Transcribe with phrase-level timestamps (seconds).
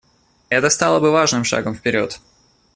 [0.49, 2.19] Это стало бы важным шагом вперед.